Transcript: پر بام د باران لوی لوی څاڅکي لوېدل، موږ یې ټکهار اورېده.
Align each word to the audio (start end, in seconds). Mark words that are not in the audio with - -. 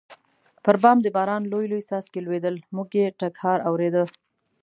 پر 0.63 0.75
بام 0.83 0.97
د 1.01 1.07
باران 1.15 1.43
لوی 1.51 1.65
لوی 1.71 1.83
څاڅکي 1.89 2.19
لوېدل، 2.25 2.55
موږ 2.75 2.89
یې 2.99 3.15
ټکهار 3.19 3.59
اورېده. 3.69 4.03